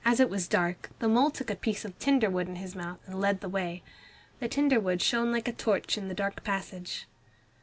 As 0.03 0.19
it 0.19 0.31
was 0.31 0.47
dark 0.47 0.89
the 0.97 1.07
mole 1.07 1.29
took 1.29 1.51
a 1.51 1.55
piece 1.55 1.85
of 1.85 1.95
tinder 1.99 2.27
wood 2.27 2.47
in 2.47 2.55
his 2.55 2.75
mouth 2.75 2.97
and 3.05 3.21
led 3.21 3.39
the 3.41 3.47
way. 3.47 3.83
The 4.39 4.47
tinder 4.47 4.79
wood 4.79 4.99
shone 4.99 5.31
like 5.31 5.47
a 5.47 5.51
torch 5.53 5.95
in 5.95 6.07
the 6.07 6.15
dark 6.15 6.43
passage. 6.43 7.05